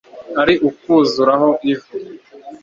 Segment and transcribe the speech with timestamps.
[0.41, 1.91] Ari ukwuzuraho ivu